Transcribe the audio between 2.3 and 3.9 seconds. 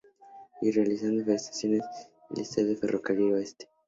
en el estadio de "Ferro Carril Oeste".